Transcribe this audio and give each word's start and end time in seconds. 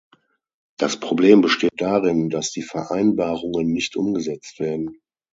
Das 0.79 0.99
Problem 0.99 1.41
besteht 1.41 1.79
darin, 1.79 2.31
dass 2.31 2.49
die 2.49 2.63
Vereinbarungen 2.63 3.71
nicht 3.71 3.95
umgesetzt 3.95 4.59
werden. 4.59 4.99